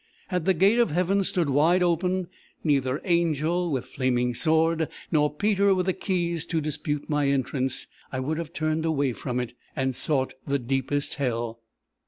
Had 0.29 0.45
the 0.45 0.55
gate 0.55 0.79
of 0.79 0.89
heaven 0.89 1.23
stood 1.23 1.47
wide 1.51 1.83
open, 1.83 2.27
neither 2.63 3.01
angel 3.03 3.71
with 3.71 3.85
flaming 3.85 4.33
sword, 4.33 4.89
nor 5.11 5.31
Peter 5.31 5.75
with 5.75 5.85
the 5.85 5.93
keys 5.93 6.43
to 6.47 6.59
dispute 6.59 7.07
my 7.07 7.27
entrance, 7.27 7.85
I 8.11 8.19
would 8.19 8.39
have 8.39 8.51
turned 8.51 8.83
away 8.83 9.13
from 9.13 9.39
it, 9.39 9.53
and 9.75 9.93
sought 9.95 10.33
the 10.47 10.57
deepest 10.57 11.13
hell. 11.21 11.59